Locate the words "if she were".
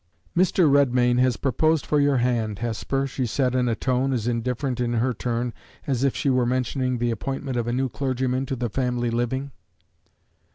6.03-6.43